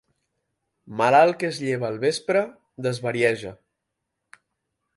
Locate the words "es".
1.53-1.59